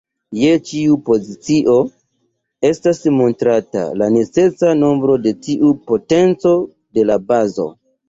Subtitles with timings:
[0.43, 1.75] Je ĉiu pozicio,
[2.71, 7.73] estas montrata la necesa nombro de tiu potenco de la bazo.